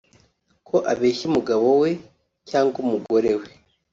ko 0.67 0.75
abeshya 0.91 1.25
umugabo 1.31 1.65
we 1.81 1.91
cyangwa 2.49 2.75
umugore 2.83 3.31
we 3.39 3.47